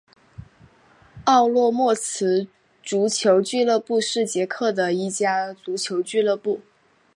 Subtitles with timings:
[1.25, 2.47] 奥洛莫茨
[2.81, 6.61] 足球俱乐部是捷克的一家足球俱乐部。